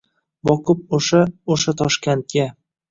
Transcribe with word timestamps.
Boqib 0.49 0.81
oʻsha… 1.01 1.21
oʻsha 1.57 1.79
Toshkandga 1.85 2.53